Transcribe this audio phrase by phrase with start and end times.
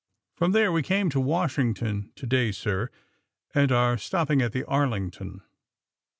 [0.35, 2.89] From there we came to Washington to day, sir,
[3.53, 5.41] and are stopping at the Arlington."